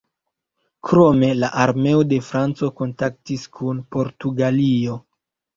Krome 0.89 1.27
la 1.41 1.49
armeo 1.65 2.01
de 2.13 2.19
Franco 2.29 2.71
kontaktis 2.81 3.47
kun 3.59 3.85
Portugalio. 3.97 4.99